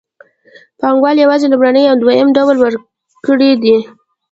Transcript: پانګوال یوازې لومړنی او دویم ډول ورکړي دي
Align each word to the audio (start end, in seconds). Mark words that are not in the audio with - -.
پانګوال 0.79 1.17
یوازې 1.19 1.47
لومړنی 1.51 1.83
او 1.87 1.95
دویم 2.03 2.29
ډول 2.37 2.57
ورکړي 2.59 3.51
دي 3.63 3.77